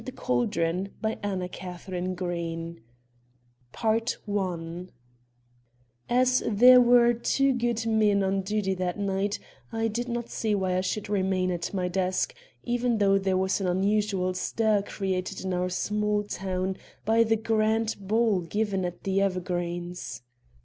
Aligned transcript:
THE 0.03 0.11
RUBY 0.13 1.19
AND 1.21 1.39
THE 1.43 1.47
CALDRON 3.71 4.91
As 6.09 6.43
there 6.47 6.81
were 6.81 7.13
two 7.13 7.53
good 7.53 7.85
men 7.85 8.23
on 8.23 8.41
duty 8.41 8.73
that 8.73 8.97
night, 8.97 9.37
I 9.71 9.87
did 9.87 10.09
not 10.09 10.27
see 10.31 10.55
why 10.55 10.77
I 10.79 10.81
should 10.81 11.07
remain 11.07 11.51
at 11.51 11.71
my 11.71 11.87
desk, 11.87 12.33
even 12.63 12.97
though 12.97 13.19
there 13.19 13.37
was 13.37 13.61
an 13.61 13.67
unusual 13.67 14.33
stir 14.33 14.81
created 14.81 15.45
in 15.45 15.53
our 15.53 15.69
small 15.69 16.23
town 16.23 16.77
by 17.05 17.21
the 17.23 17.37
grand 17.37 17.95
ball 17.99 18.39
given 18.41 18.83
at 18.83 19.03
The 19.03 19.21
Evergreens. 19.21 20.23